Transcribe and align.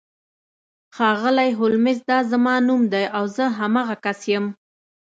ښاغلی 0.95 1.49
هولمز 1.59 1.97
دا 2.09 2.19
زما 2.31 2.55
نوم 2.67 2.81
دی 2.93 3.05
او 3.17 3.23
زه 3.35 3.43
همغه 3.59 3.95
کس 4.05 4.19
یم 4.31 4.45